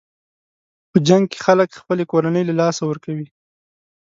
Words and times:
په 0.91 0.97
جنګ 1.07 1.23
کې 1.31 1.39
خلک 1.45 1.69
خپلې 1.81 2.03
کورنۍ 2.11 2.43
له 2.45 2.53
لاسه 2.61 2.81
ورکوي. 2.85 3.27